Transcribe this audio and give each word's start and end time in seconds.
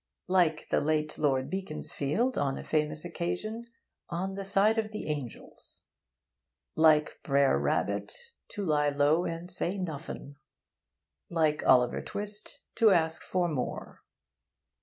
Like 0.27 0.67
the 0.69 0.81
late 0.81 1.19
Lord 1.19 1.47
Beaconsfield 1.51 2.35
on 2.35 2.57
a 2.57 2.63
famous 2.63 3.05
occasion, 3.05 3.67
'on 4.09 4.33
the 4.33 4.43
side 4.43 4.79
of 4.79 4.91
the 4.91 5.05
angels.' 5.05 5.83
Like 6.73 7.19
Brer 7.21 7.59
Rabbit, 7.59 8.11
'To 8.47 8.65
lie 8.65 8.89
low 8.89 9.25
and 9.25 9.51
say 9.51 9.77
nuffin.' 9.77 10.37
Like 11.29 11.63
Oliver 11.67 12.01
Twist, 12.01 12.61
'To 12.73 12.89
ask 12.89 13.21
for 13.21 13.47
more.' 13.47 14.01